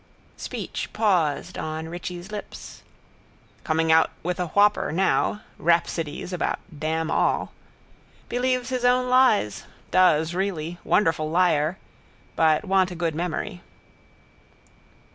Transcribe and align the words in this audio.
Speech 0.35 0.89
paused 0.93 1.59
on 1.59 1.87
Richie's 1.87 2.31
lips. 2.31 2.81
Coming 3.63 3.91
out 3.91 4.09
with 4.23 4.39
a 4.39 4.47
whopper 4.47 4.91
now. 4.91 5.41
Rhapsodies 5.59 6.33
about 6.33 6.57
damn 6.75 7.11
all. 7.11 7.51
Believes 8.27 8.69
his 8.69 8.83
own 8.83 9.09
lies. 9.09 9.65
Does 9.91 10.33
really. 10.33 10.79
Wonderful 10.83 11.29
liar. 11.29 11.77
But 12.35 12.65
want 12.65 12.89
a 12.89 12.95
good 12.95 13.13
memory. 13.13 13.61